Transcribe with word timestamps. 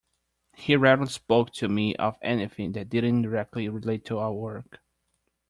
He 0.57 0.75
rarely 0.75 1.05
spoke 1.05 1.51
to 1.53 1.69
me 1.69 1.95
of 1.95 2.17
anything 2.23 2.71
that 2.71 2.89
didn't 2.89 3.21
directly 3.21 3.69
relate 3.69 4.03
to 4.05 4.17
our 4.17 4.33
work. 4.33 4.79